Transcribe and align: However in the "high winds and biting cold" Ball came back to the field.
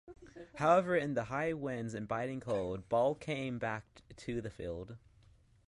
However 0.55 0.95
in 0.95 1.13
the 1.13 1.25
"high 1.25 1.53
winds 1.53 1.93
and 1.93 2.07
biting 2.07 2.39
cold" 2.39 2.89
Ball 2.89 3.13
came 3.13 3.59
back 3.59 4.01
to 4.17 4.41
the 4.41 4.49
field. 4.49 4.97